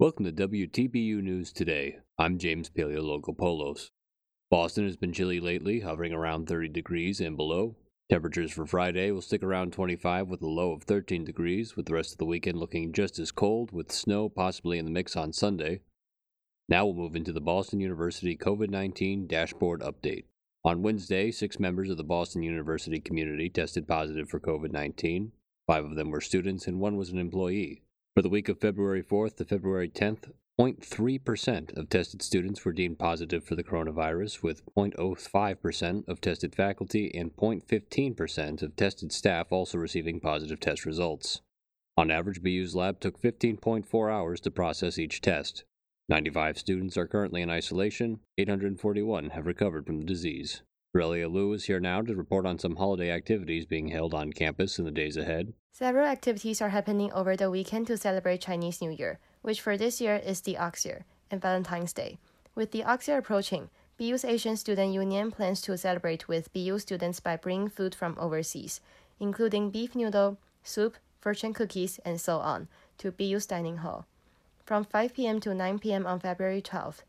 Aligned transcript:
Welcome 0.00 0.24
to 0.24 0.32
WTBU 0.32 1.22
News 1.22 1.52
Today. 1.52 1.98
I'm 2.18 2.36
James 2.36 2.68
Paleologopoulos. 2.68 3.90
Boston 4.50 4.86
has 4.86 4.96
been 4.96 5.12
chilly 5.12 5.38
lately, 5.38 5.78
hovering 5.78 6.12
around 6.12 6.48
30 6.48 6.70
degrees 6.70 7.20
and 7.20 7.36
below. 7.36 7.76
Temperatures 8.10 8.50
for 8.50 8.66
Friday 8.66 9.12
will 9.12 9.22
stick 9.22 9.44
around 9.44 9.72
25 9.72 10.26
with 10.26 10.42
a 10.42 10.48
low 10.48 10.72
of 10.72 10.82
13 10.82 11.22
degrees, 11.24 11.76
with 11.76 11.86
the 11.86 11.94
rest 11.94 12.10
of 12.10 12.18
the 12.18 12.24
weekend 12.24 12.58
looking 12.58 12.92
just 12.92 13.20
as 13.20 13.30
cold, 13.30 13.70
with 13.70 13.92
snow 13.92 14.28
possibly 14.28 14.78
in 14.78 14.84
the 14.84 14.90
mix 14.90 15.14
on 15.14 15.32
Sunday. 15.32 15.80
Now 16.68 16.86
we'll 16.86 16.96
move 16.96 17.14
into 17.14 17.32
the 17.32 17.40
Boston 17.40 17.78
University 17.78 18.36
COVID 18.36 18.70
19 18.70 19.28
dashboard 19.28 19.80
update. 19.80 20.24
On 20.64 20.82
Wednesday, 20.82 21.30
six 21.30 21.60
members 21.60 21.88
of 21.88 21.98
the 21.98 22.02
Boston 22.02 22.42
University 22.42 22.98
community 22.98 23.48
tested 23.48 23.86
positive 23.86 24.28
for 24.28 24.40
COVID 24.40 24.72
19. 24.72 25.30
Five 25.68 25.84
of 25.84 25.94
them 25.94 26.10
were 26.10 26.20
students, 26.20 26.66
and 26.66 26.80
one 26.80 26.96
was 26.96 27.10
an 27.10 27.18
employee. 27.18 27.84
For 28.14 28.22
the 28.22 28.28
week 28.28 28.48
of 28.48 28.60
February 28.60 29.02
4th 29.02 29.38
to 29.38 29.44
February 29.44 29.88
10th, 29.88 30.30
0.3% 30.60 31.76
of 31.76 31.88
tested 31.88 32.22
students 32.22 32.64
were 32.64 32.72
deemed 32.72 32.96
positive 32.96 33.42
for 33.42 33.56
the 33.56 33.64
coronavirus, 33.64 34.40
with 34.40 34.64
0.05% 34.76 36.06
of 36.06 36.20
tested 36.20 36.54
faculty 36.54 37.10
and 37.12 37.34
0.15% 37.34 38.62
of 38.62 38.76
tested 38.76 39.10
staff 39.10 39.50
also 39.50 39.78
receiving 39.78 40.20
positive 40.20 40.60
test 40.60 40.86
results. 40.86 41.40
On 41.96 42.12
average, 42.12 42.40
BU's 42.40 42.76
lab 42.76 43.00
took 43.00 43.20
15.4 43.20 44.12
hours 44.12 44.40
to 44.42 44.50
process 44.52 44.96
each 44.96 45.20
test. 45.20 45.64
95 46.08 46.56
students 46.56 46.96
are 46.96 47.08
currently 47.08 47.42
in 47.42 47.50
isolation, 47.50 48.20
841 48.38 49.30
have 49.30 49.44
recovered 49.44 49.86
from 49.86 49.98
the 49.98 50.06
disease. 50.06 50.62
Aurelia 50.96 51.28
Liu 51.28 51.52
is 51.54 51.64
here 51.64 51.80
now 51.80 52.02
to 52.02 52.14
report 52.14 52.46
on 52.46 52.56
some 52.56 52.76
holiday 52.76 53.10
activities 53.10 53.66
being 53.66 53.88
held 53.88 54.14
on 54.14 54.32
campus 54.32 54.78
in 54.78 54.84
the 54.84 54.92
days 54.92 55.16
ahead. 55.16 55.52
Several 55.72 56.06
activities 56.06 56.62
are 56.62 56.68
happening 56.68 57.12
over 57.12 57.34
the 57.34 57.50
weekend 57.50 57.88
to 57.88 57.96
celebrate 57.96 58.42
Chinese 58.42 58.80
New 58.80 58.90
Year, 58.90 59.18
which 59.42 59.60
for 59.60 59.76
this 59.76 60.00
year 60.00 60.22
is 60.24 60.42
the 60.42 60.56
Ox 60.56 60.84
Year, 60.86 61.04
and 61.32 61.42
Valentine's 61.42 61.92
Day. 61.92 62.18
With 62.54 62.70
the 62.70 62.84
Ox 62.84 63.08
Year 63.08 63.18
approaching, 63.18 63.70
BU's 63.98 64.24
Asian 64.24 64.56
Student 64.56 64.92
Union 64.92 65.32
plans 65.32 65.60
to 65.62 65.76
celebrate 65.76 66.28
with 66.28 66.52
BU 66.52 66.78
students 66.78 67.18
by 67.18 67.34
bringing 67.34 67.68
food 67.68 67.92
from 67.92 68.16
overseas, 68.16 68.80
including 69.18 69.70
beef 69.70 69.96
noodle, 69.96 70.38
soup, 70.62 70.96
fortune 71.20 71.52
cookies, 71.52 71.98
and 72.04 72.20
so 72.20 72.38
on, 72.38 72.68
to 72.98 73.10
BU's 73.10 73.46
dining 73.46 73.78
hall. 73.78 74.06
From 74.64 74.84
5 74.84 75.12
p.m. 75.12 75.40
to 75.40 75.54
9 75.54 75.80
p.m. 75.80 76.06
on 76.06 76.20
February 76.20 76.62
12th, 76.62 77.02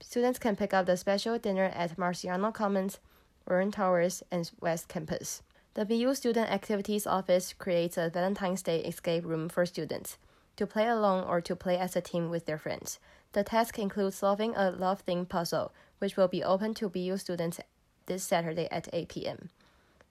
students 0.00 0.38
can 0.38 0.54
pick 0.54 0.72
up 0.72 0.86
the 0.86 0.96
special 0.96 1.40
dinner 1.40 1.72
at 1.74 1.96
Marciano 1.96 2.54
Commons, 2.54 3.00
Warren 3.48 3.70
Towers, 3.70 4.22
and 4.30 4.50
West 4.60 4.88
Campus. 4.88 5.42
The 5.74 5.84
BU 5.84 6.14
Student 6.14 6.50
Activities 6.50 7.06
Office 7.06 7.52
creates 7.52 7.96
a 7.96 8.10
Valentine's 8.10 8.62
Day 8.62 8.80
escape 8.80 9.24
room 9.24 9.48
for 9.48 9.64
students 9.64 10.18
to 10.56 10.66
play 10.66 10.86
alone 10.86 11.24
or 11.24 11.40
to 11.40 11.56
play 11.56 11.78
as 11.78 11.96
a 11.96 12.00
team 12.00 12.30
with 12.30 12.46
their 12.46 12.58
friends. 12.58 12.98
The 13.32 13.44
task 13.44 13.78
includes 13.78 14.16
solving 14.16 14.54
a 14.54 14.70
love 14.70 15.04
themed 15.06 15.28
puzzle, 15.28 15.72
which 15.98 16.16
will 16.16 16.28
be 16.28 16.44
open 16.44 16.74
to 16.74 16.88
BU 16.88 17.16
students 17.16 17.60
this 18.06 18.22
Saturday 18.22 18.68
at 18.70 18.88
8 18.92 19.08
p.m. 19.08 19.48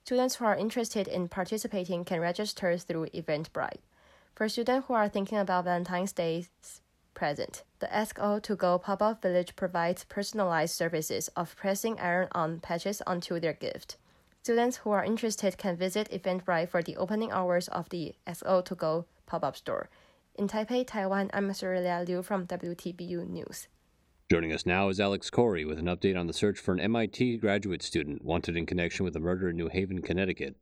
Students 0.04 0.36
who 0.36 0.44
are 0.44 0.56
interested 0.56 1.06
in 1.06 1.28
participating 1.28 2.04
can 2.04 2.20
register 2.20 2.76
through 2.76 3.06
Eventbrite. 3.14 3.78
For 4.34 4.48
students 4.48 4.88
who 4.88 4.94
are 4.94 5.08
thinking 5.08 5.38
about 5.38 5.64
Valentine's 5.64 6.12
Day's 6.12 6.50
present, 7.22 7.62
the 7.78 7.94
Ask 7.94 8.18
All 8.18 8.40
to 8.40 8.56
Go 8.56 8.78
pop 8.78 9.00
up 9.00 9.22
village 9.22 9.54
provides 9.54 10.02
personalized 10.02 10.74
services 10.74 11.28
of 11.36 11.54
pressing 11.54 11.96
iron 12.00 12.26
on 12.32 12.58
patches 12.58 13.00
onto 13.06 13.38
their 13.38 13.52
gift. 13.52 13.96
Students 14.42 14.78
who 14.78 14.90
are 14.90 15.04
interested 15.04 15.56
can 15.56 15.76
visit 15.76 16.10
Eventbrite 16.10 16.68
for 16.68 16.82
the 16.82 16.96
opening 16.96 17.30
hours 17.30 17.68
of 17.68 17.88
the 17.90 18.16
SO 18.32 18.60
to 18.62 18.74
Go 18.74 19.06
pop-up 19.24 19.56
store. 19.56 19.88
In 20.34 20.48
Taipei, 20.48 20.84
Taiwan, 20.84 21.30
I'm 21.32 21.48
Aurelia 21.48 22.04
Liu 22.04 22.24
from 22.24 22.48
WTBU 22.48 23.28
News. 23.28 23.68
Joining 24.28 24.52
us 24.52 24.66
now 24.66 24.88
is 24.88 24.98
Alex 24.98 25.30
Corey 25.30 25.64
with 25.64 25.78
an 25.78 25.86
update 25.86 26.18
on 26.18 26.26
the 26.26 26.32
search 26.32 26.58
for 26.58 26.72
an 26.72 26.80
MIT 26.80 27.36
graduate 27.36 27.84
student 27.84 28.24
wanted 28.24 28.56
in 28.56 28.66
connection 28.66 29.04
with 29.04 29.14
a 29.14 29.20
murder 29.20 29.48
in 29.48 29.56
New 29.56 29.68
Haven, 29.68 30.02
Connecticut. 30.02 30.56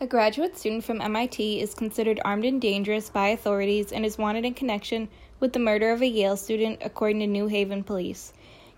A 0.00 0.08
graduate 0.08 0.58
student 0.58 0.82
from 0.82 1.00
MIT 1.00 1.60
is 1.60 1.72
considered 1.72 2.20
armed 2.24 2.44
and 2.44 2.60
dangerous 2.60 3.08
by 3.10 3.28
authorities 3.28 3.92
and 3.92 4.04
is 4.04 4.18
wanted 4.18 4.44
in 4.44 4.52
connection 4.52 5.08
with 5.38 5.52
the 5.52 5.60
murder 5.60 5.92
of 5.92 6.02
a 6.02 6.06
Yale 6.06 6.36
student, 6.36 6.80
according 6.84 7.20
to 7.20 7.28
New 7.28 7.46
Haven 7.46 7.84
police. 7.84 8.32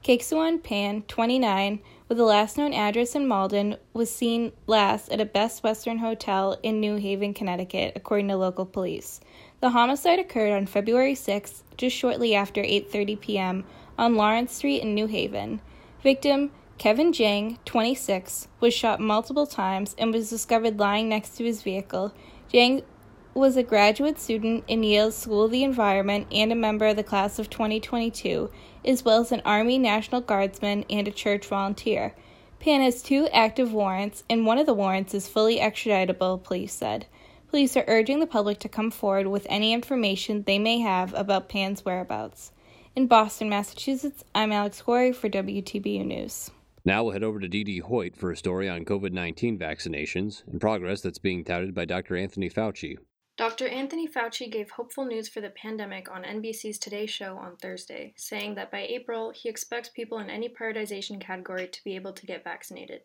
Kexuan 0.04 0.62
Pan, 0.62 1.02
29, 1.08 1.80
with 2.08 2.18
the 2.18 2.24
last 2.24 2.58
known 2.58 2.74
address 2.74 3.14
in 3.14 3.26
Malden, 3.26 3.76
was 3.94 4.14
seen 4.14 4.52
last 4.66 5.10
at 5.10 5.20
a 5.20 5.24
Best 5.24 5.64
Western 5.64 5.98
hotel 5.98 6.58
in 6.62 6.80
New 6.80 6.96
Haven, 6.96 7.32
Connecticut, 7.32 7.94
according 7.96 8.28
to 8.28 8.36
local 8.36 8.66
police. 8.66 9.18
The 9.60 9.70
homicide 9.70 10.18
occurred 10.18 10.52
on 10.52 10.66
February 10.66 11.14
6, 11.14 11.64
just 11.78 11.96
shortly 11.96 12.34
after 12.34 12.62
8:30 12.62 13.20
p.m. 13.20 13.64
on 13.96 14.16
Lawrence 14.16 14.52
Street 14.52 14.82
in 14.82 14.94
New 14.94 15.06
Haven. 15.06 15.62
Victim 16.02 16.50
Kevin 16.78 17.10
Jiang, 17.10 17.56
26, 17.64 18.48
was 18.60 18.74
shot 18.74 19.00
multiple 19.00 19.46
times 19.46 19.94
and 19.98 20.12
was 20.12 20.28
discovered 20.28 20.78
lying 20.78 21.08
next 21.08 21.30
to 21.36 21.44
his 21.44 21.62
vehicle. 21.62 22.12
Jiang 22.52 22.84
was 23.32 23.56
a 23.56 23.62
graduate 23.62 24.18
student 24.18 24.62
in 24.68 24.82
Yale's 24.82 25.16
School 25.16 25.44
of 25.44 25.50
the 25.50 25.64
Environment 25.64 26.26
and 26.30 26.52
a 26.52 26.54
member 26.54 26.86
of 26.86 26.96
the 26.96 27.02
class 27.02 27.38
of 27.38 27.48
2022, 27.48 28.50
as 28.84 29.04
well 29.04 29.22
as 29.22 29.32
an 29.32 29.40
Army 29.46 29.78
National 29.78 30.20
Guardsman 30.20 30.84
and 30.90 31.08
a 31.08 31.10
church 31.10 31.46
volunteer. 31.46 32.14
Pan 32.60 32.82
has 32.82 33.02
two 33.02 33.26
active 33.28 33.72
warrants, 33.72 34.22
and 34.28 34.44
one 34.44 34.58
of 34.58 34.66
the 34.66 34.74
warrants 34.74 35.14
is 35.14 35.28
fully 35.28 35.58
extraditable, 35.58 36.42
police 36.42 36.74
said. 36.74 37.06
Police 37.48 37.74
are 37.78 37.84
urging 37.88 38.20
the 38.20 38.26
public 38.26 38.58
to 38.60 38.68
come 38.68 38.90
forward 38.90 39.28
with 39.28 39.46
any 39.48 39.72
information 39.72 40.42
they 40.42 40.58
may 40.58 40.80
have 40.80 41.14
about 41.14 41.48
Pan's 41.48 41.86
whereabouts. 41.86 42.52
In 42.94 43.06
Boston, 43.06 43.48
Massachusetts, 43.48 44.24
I'm 44.34 44.52
Alex 44.52 44.82
Corey 44.82 45.12
for 45.12 45.30
WTBU 45.30 46.04
News. 46.04 46.50
Now 46.86 47.02
we'll 47.02 47.14
head 47.14 47.24
over 47.24 47.40
to 47.40 47.48
Dee 47.48 47.80
Hoyt 47.80 48.14
for 48.14 48.30
a 48.30 48.36
story 48.36 48.68
on 48.68 48.84
COVID 48.84 49.10
19 49.10 49.58
vaccinations 49.58 50.46
and 50.46 50.60
progress 50.60 51.00
that's 51.00 51.18
being 51.18 51.42
touted 51.42 51.74
by 51.74 51.84
Dr. 51.84 52.16
Anthony 52.16 52.48
Fauci. 52.48 52.96
Dr. 53.36 53.66
Anthony 53.66 54.06
Fauci 54.06 54.48
gave 54.48 54.70
hopeful 54.70 55.04
news 55.04 55.28
for 55.28 55.40
the 55.40 55.50
pandemic 55.50 56.08
on 56.08 56.22
NBC's 56.22 56.78
Today 56.78 57.06
Show 57.06 57.38
on 57.38 57.56
Thursday, 57.56 58.14
saying 58.16 58.54
that 58.54 58.70
by 58.70 58.82
April, 58.82 59.32
he 59.32 59.48
expects 59.48 59.88
people 59.88 60.20
in 60.20 60.30
any 60.30 60.48
prioritization 60.48 61.20
category 61.20 61.66
to 61.66 61.82
be 61.82 61.96
able 61.96 62.12
to 62.12 62.24
get 62.24 62.44
vaccinated. 62.44 63.00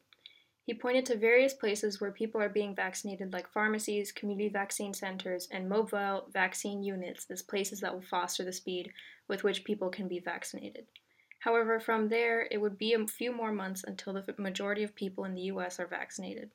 He 0.64 0.76
pointed 0.76 1.08
to 1.08 1.18
various 1.18 1.56
places 1.56 2.00
where 2.00 2.12
people 2.12 2.40
are 2.40 2.50
being 2.50 2.76
vaccinated, 2.76 3.34
like 3.34 3.52
pharmacies, 3.52 4.12
community 4.12 4.50
vaccine 4.50 4.94
centers, 4.94 5.48
and 5.52 5.68
mobile 5.68 6.28
vaccine 6.32 6.84
units, 6.84 7.26
as 7.32 7.42
places 7.42 7.80
that 7.80 7.96
will 7.96 8.04
foster 8.04 8.44
the 8.44 8.54
speed 8.54 8.92
with 9.28 9.44
which 9.44 9.64
people 9.64 9.90
can 9.90 10.08
be 10.08 10.20
vaccinated. 10.20 10.86
However, 11.42 11.80
from 11.80 12.10
there, 12.10 12.48
it 12.52 12.60
would 12.60 12.78
be 12.78 12.94
a 12.94 13.08
few 13.08 13.32
more 13.32 13.52
months 13.52 13.84
until 13.84 14.14
the 14.14 14.36
majority 14.38 14.84
of 14.84 14.94
people 14.94 15.26
in 15.26 15.34
the 15.34 15.50
U.S. 15.54 15.80
are 15.80 15.88
vaccinated. 15.88 16.52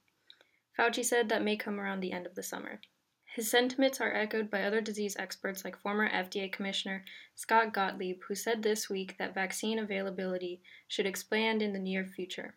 Fauci 0.78 1.04
said 1.04 1.28
that 1.28 1.42
may 1.42 1.56
come 1.56 1.80
around 1.80 2.00
the 2.00 2.12
end 2.12 2.24
of 2.24 2.36
the 2.36 2.42
summer. 2.44 2.80
His 3.24 3.50
sentiments 3.50 4.00
are 4.00 4.14
echoed 4.14 4.48
by 4.48 4.62
other 4.62 4.80
disease 4.80 5.16
experts 5.18 5.64
like 5.64 5.76
former 5.76 6.08
FDA 6.08 6.52
Commissioner 6.52 7.04
Scott 7.34 7.72
Gottlieb, 7.72 8.22
who 8.28 8.36
said 8.36 8.62
this 8.62 8.88
week 8.88 9.16
that 9.18 9.34
vaccine 9.34 9.80
availability 9.80 10.62
should 10.86 11.04
expand 11.04 11.62
in 11.62 11.72
the 11.72 11.80
near 11.80 12.06
future. 12.06 12.54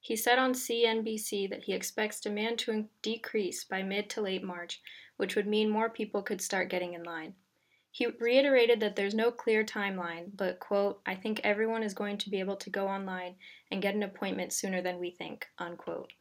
He 0.00 0.16
said 0.16 0.38
on 0.38 0.52
CNBC 0.52 1.48
that 1.48 1.62
he 1.62 1.72
expects 1.72 2.20
demand 2.20 2.58
to 2.60 2.90
decrease 3.00 3.64
by 3.64 3.82
mid 3.82 4.10
to 4.10 4.20
late 4.20 4.44
March, 4.44 4.82
which 5.16 5.34
would 5.34 5.46
mean 5.46 5.70
more 5.70 5.88
people 5.88 6.22
could 6.22 6.42
start 6.42 6.68
getting 6.68 6.92
in 6.92 7.04
line. 7.04 7.34
He 7.98 8.06
reiterated 8.06 8.78
that 8.78 8.94
there's 8.94 9.12
no 9.12 9.32
clear 9.32 9.64
timeline, 9.64 10.30
but, 10.36 10.60
quote, 10.60 11.00
I 11.04 11.16
think 11.16 11.40
everyone 11.42 11.82
is 11.82 11.94
going 11.94 12.16
to 12.18 12.30
be 12.30 12.38
able 12.38 12.54
to 12.54 12.70
go 12.70 12.86
online 12.86 13.34
and 13.72 13.82
get 13.82 13.96
an 13.96 14.04
appointment 14.04 14.52
sooner 14.52 14.80
than 14.80 15.00
we 15.00 15.10
think, 15.10 15.48
unquote. 15.58 16.12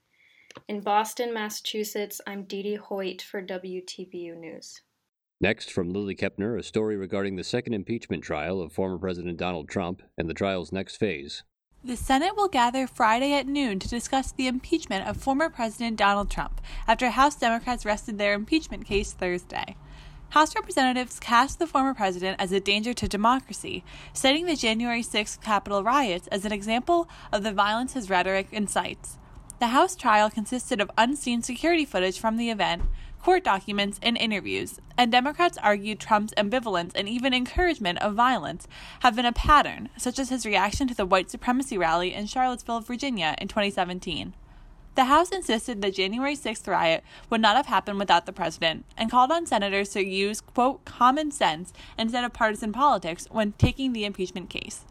In 0.68 0.82
Boston, 0.82 1.32
Massachusetts, 1.36 2.20
I'm 2.26 2.46
Dee 2.46 2.64
Dee 2.64 2.78
Hoyt 2.78 3.22
for 3.22 3.44
WTBU 3.44 4.36
News. 4.40 4.82
Next, 5.40 5.72
from 5.72 5.94
Lily 5.94 6.16
Kepner, 6.16 6.58
a 6.58 6.64
story 6.64 6.98
regarding 6.98 7.36
the 7.36 7.44
second 7.44 7.76
impeachment 7.76 8.24
trial 8.24 8.60
of 8.60 8.74
former 8.74 8.98
President 8.98 9.38
Donald 9.38 9.70
Trump 9.70 10.02
and 10.18 10.28
the 10.28 10.34
trial's 10.34 10.72
next 10.72 10.96
phase. 10.96 11.44
The 11.84 11.96
Senate 11.96 12.36
will 12.36 12.48
gather 12.48 12.88
Friday 12.88 13.34
at 13.34 13.46
noon 13.46 13.78
to 13.78 13.88
discuss 13.88 14.32
the 14.32 14.48
impeachment 14.48 15.08
of 15.08 15.18
former 15.18 15.52
President 15.52 15.98
Donald 15.98 16.32
Trump 16.32 16.60
after 16.88 17.12
House 17.12 17.36
Democrats 17.36 17.86
rested 17.86 18.18
their 18.18 18.34
impeachment 18.34 18.88
case 18.88 19.14
Thursday. 19.14 19.76
House 20.32 20.54
representatives 20.56 21.22
cast 21.22 21.58
the 21.58 21.66
former 21.66 21.94
president 21.94 22.36
as 22.40 22.52
a 22.52 22.60
danger 22.60 22.94
to 22.94 23.08
democracy, 23.08 23.86
citing 24.12 24.46
the 24.46 24.58
January 24.58 25.02
6th 25.02 25.40
Capitol 25.42 25.84
riots 25.84 26.28
as 26.28 26.44
an 26.44 26.52
example 26.52 27.08
of 27.32 27.44
the 27.44 27.54
violence 27.54 27.94
his 27.94 28.10
rhetoric 28.10 28.48
incites. 28.52 29.18
The 29.60 29.68
House 29.68 29.96
trial 29.96 30.30
consisted 30.30 30.82
of 30.82 30.92
unseen 30.98 31.42
security 31.42 31.86
footage 31.86 32.20
from 32.20 32.36
the 32.36 32.50
event, 32.50 32.84
court 33.24 33.46
documents, 33.46 34.02
and 34.04 34.18
interviews, 34.18 34.82
and 34.98 35.14
Democrats 35.14 35.58
argued 35.64 36.00
Trump's 36.00 36.34
ambivalence 36.36 36.92
and 36.94 37.08
even 37.08 37.34
encouragement 37.34 38.00
of 38.00 38.14
violence 38.14 38.68
have 39.00 39.16
been 39.16 39.26
a 39.26 39.32
pattern, 39.32 39.88
such 39.98 40.20
as 40.20 40.28
his 40.28 40.46
reaction 40.46 40.90
to 40.90 40.94
the 40.94 41.06
white 41.06 41.32
supremacy 41.32 41.78
rally 41.78 42.14
in 42.14 42.28
Charlottesville, 42.28 42.82
Virginia 42.82 43.34
in 43.40 43.48
2017. 43.48 44.34
The 44.98 45.06
House 45.06 45.30
insisted 45.30 45.84
the 45.84 45.92
January 45.92 46.36
6th 46.36 46.68
riot 46.68 47.04
would 47.30 47.40
not 47.40 47.56
have 47.56 47.68
happened 47.68 48.00
without 48.00 48.26
the 48.26 48.34
president 48.34 48.84
and 48.98 49.12
called 49.12 49.32
on 49.32 49.46
senators 49.46 49.90
to 49.90 50.04
use, 50.04 50.42
quote, 50.42 50.86
common 50.86 51.30
sense 51.30 51.72
instead 52.00 52.24
of 52.24 52.34
partisan 52.34 52.74
politics 52.74 53.28
when 53.30 53.52
taking 53.60 53.94
the 53.94 54.06
impeachment 54.06 54.50
case. 54.50 54.86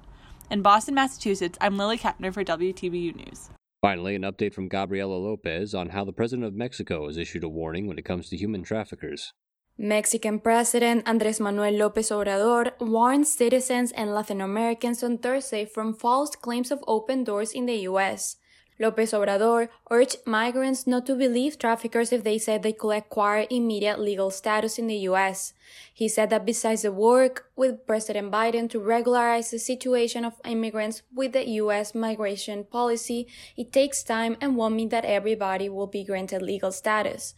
In 0.48 0.62
Boston, 0.62 0.94
Massachusetts, 0.94 1.58
I'm 1.60 1.76
Lily 1.76 1.98
Kepner 1.98 2.32
for 2.32 2.44
WTBU 2.44 3.16
News. 3.16 3.50
Finally, 3.80 4.14
an 4.14 4.22
update 4.22 4.54
from 4.54 4.68
Gabriela 4.68 5.16
Lopez 5.16 5.74
on 5.74 5.88
how 5.88 6.04
the 6.04 6.12
President 6.12 6.46
of 6.46 6.54
Mexico 6.54 7.08
has 7.08 7.16
issued 7.16 7.42
a 7.42 7.48
warning 7.48 7.88
when 7.88 7.98
it 7.98 8.04
comes 8.04 8.28
to 8.28 8.36
human 8.36 8.62
traffickers. 8.62 9.32
Mexican 9.76 10.38
President 10.38 11.04
Andrés 11.04 11.40
Manuel 11.40 11.72
López 11.72 12.12
Obrador 12.12 12.70
warned 12.78 13.26
citizens 13.26 13.90
and 13.90 14.14
Latin 14.14 14.40
Americans 14.40 15.02
on 15.02 15.18
Thursday 15.18 15.64
from 15.64 15.92
false 15.92 16.36
claims 16.36 16.70
of 16.70 16.84
open 16.86 17.24
doors 17.24 17.50
in 17.50 17.66
the 17.66 17.78
U.S. 17.90 18.36
López 18.78 19.16
Obrador 19.16 19.68
urged 19.90 20.18
migrants 20.26 20.86
not 20.86 21.06
to 21.06 21.14
believe 21.14 21.58
traffickers 21.58 22.12
if 22.12 22.22
they 22.24 22.38
said 22.38 22.62
they 22.62 22.74
could 22.74 22.90
acquire 22.90 23.46
immediate 23.48 23.98
legal 23.98 24.30
status 24.30 24.78
in 24.78 24.86
the 24.86 25.08
U.S. 25.10 25.54
He 25.94 26.08
said 26.08 26.28
that 26.28 26.44
besides 26.44 26.82
the 26.82 26.92
work 26.92 27.50
with 27.56 27.86
President 27.86 28.30
Biden 28.30 28.68
to 28.70 28.78
regularize 28.78 29.50
the 29.50 29.58
situation 29.58 30.26
of 30.26 30.34
immigrants 30.44 31.02
with 31.14 31.32
the 31.32 31.48
U.S. 31.64 31.94
migration 31.94 32.64
policy, 32.64 33.26
it 33.56 33.72
takes 33.72 34.02
time 34.02 34.36
and 34.42 34.56
won't 34.56 34.74
mean 34.74 34.90
that 34.90 35.06
everybody 35.06 35.70
will 35.70 35.86
be 35.86 36.04
granted 36.04 36.42
legal 36.42 36.70
status. 36.70 37.34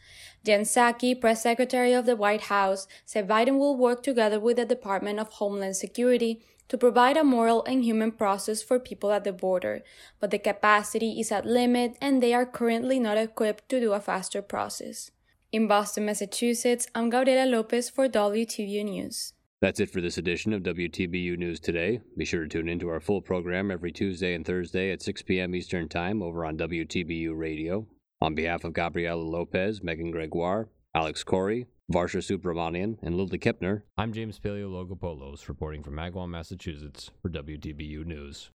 Jen 0.48 0.62
Psaki, 0.62 1.20
press 1.20 1.42
secretary 1.42 1.92
of 1.92 2.06
the 2.06 2.16
White 2.16 2.44
House, 2.44 2.88
said 3.04 3.28
Biden 3.28 3.58
will 3.58 3.76
work 3.76 4.02
together 4.02 4.40
with 4.40 4.56
the 4.56 4.64
Department 4.64 5.18
of 5.18 5.28
Homeland 5.34 5.76
Security 5.76 6.40
to 6.68 6.78
provide 6.78 7.18
a 7.18 7.22
moral 7.22 7.62
and 7.66 7.84
human 7.84 8.10
process 8.10 8.62
for 8.62 8.78
people 8.78 9.12
at 9.12 9.24
the 9.24 9.32
border, 9.34 9.82
but 10.20 10.30
the 10.30 10.38
capacity 10.38 11.20
is 11.20 11.30
at 11.30 11.44
limit 11.44 11.98
and 12.00 12.22
they 12.22 12.32
are 12.32 12.46
currently 12.46 12.98
not 12.98 13.18
equipped 13.18 13.68
to 13.68 13.78
do 13.78 13.92
a 13.92 14.00
faster 14.00 14.40
process. 14.40 15.10
In 15.52 15.68
Boston, 15.68 16.06
Massachusetts, 16.06 16.86
I'm 16.94 17.10
Gabriela 17.10 17.44
Lopez 17.44 17.90
for 17.90 18.08
WTBU 18.08 18.84
News. 18.84 19.34
That's 19.60 19.80
it 19.80 19.90
for 19.90 20.00
this 20.00 20.16
edition 20.16 20.54
of 20.54 20.62
WTBU 20.62 21.36
News 21.36 21.60
Today. 21.60 22.00
Be 22.16 22.24
sure 22.24 22.44
to 22.44 22.48
tune 22.48 22.70
into 22.70 22.88
our 22.88 23.00
full 23.00 23.20
program 23.20 23.70
every 23.70 23.92
Tuesday 23.92 24.32
and 24.32 24.46
Thursday 24.46 24.92
at 24.92 25.02
6 25.02 25.20
p.m. 25.24 25.54
Eastern 25.54 25.90
Time 25.90 26.22
over 26.22 26.46
on 26.46 26.56
WTBU 26.56 27.36
Radio. 27.36 27.86
On 28.20 28.34
behalf 28.34 28.64
of 28.64 28.72
Gabriela 28.72 29.22
Lopez, 29.22 29.80
Megan 29.80 30.10
Gregoire, 30.10 30.68
Alex 30.92 31.22
Corey, 31.22 31.66
Varsha 31.92 32.18
Subramanian, 32.18 32.98
and 33.00 33.16
Lily 33.16 33.38
Kepner. 33.38 33.82
I'm 33.96 34.12
James 34.12 34.40
Paleologopoulos 34.40 35.48
reporting 35.48 35.84
from 35.84 35.94
Magwell, 35.94 36.28
Massachusetts 36.28 37.12
for 37.22 37.30
WTBU 37.30 38.04
News. 38.04 38.46